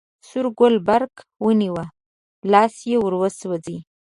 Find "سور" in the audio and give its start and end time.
0.27-0.45